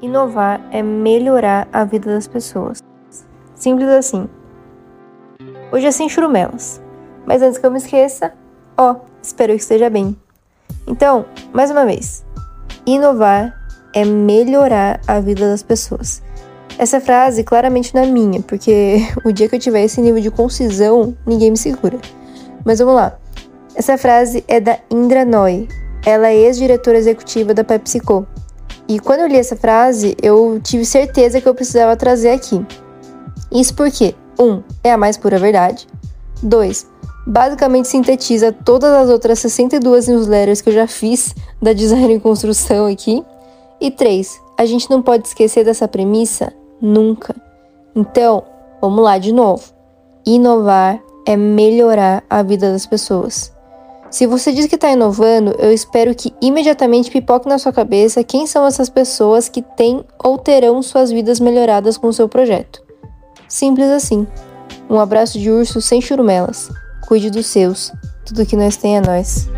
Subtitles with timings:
[0.00, 2.80] Inovar é melhorar a vida das pessoas.
[3.56, 4.28] Simples assim.
[5.72, 6.80] Hoje é sem churumelas.
[7.26, 8.32] Mas antes que eu me esqueça,
[8.76, 10.16] ó, espero que esteja bem.
[10.86, 12.24] Então, mais uma vez,
[12.86, 13.52] inovar
[13.92, 16.22] é melhorar a vida das pessoas.
[16.78, 20.30] Essa frase claramente não é minha, porque o dia que eu tiver esse nível de
[20.30, 21.98] concisão, ninguém me segura.
[22.64, 23.18] Mas vamos lá.
[23.74, 25.66] Essa frase é da Indra Noy.
[26.06, 28.24] Ela é ex-diretora executiva da PepsiCo.
[28.88, 32.64] E quando eu li essa frase, eu tive certeza que eu precisava trazer aqui.
[33.52, 35.86] Isso porque, um, é a mais pura verdade.
[36.42, 36.86] Dois,
[37.26, 42.86] basicamente sintetiza todas as outras 62 newsletters que eu já fiz da design e construção
[42.86, 43.22] aqui.
[43.78, 47.36] E três, a gente não pode esquecer dessa premissa nunca.
[47.94, 48.42] Então,
[48.80, 49.62] vamos lá de novo.
[50.24, 53.52] Inovar é melhorar a vida das pessoas.
[54.10, 58.46] Se você diz que está inovando, eu espero que imediatamente pipoque na sua cabeça quem
[58.46, 62.82] são essas pessoas que têm ou terão suas vidas melhoradas com o seu projeto.
[63.46, 64.26] Simples assim.
[64.88, 66.70] Um abraço de urso sem churumelas.
[67.06, 67.92] Cuide dos seus.
[68.24, 69.48] Tudo que nós tem é nós.